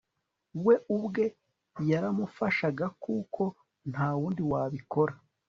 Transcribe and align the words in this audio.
we 0.65 0.75
ubwe 0.95 1.25
yaramufashaga 1.89 2.85
kuko 3.03 3.43
ntawundi 3.89 4.41
wabikora 4.51 5.13